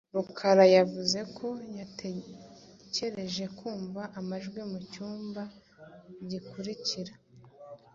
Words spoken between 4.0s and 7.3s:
amajwi mu cyumba gikurikira.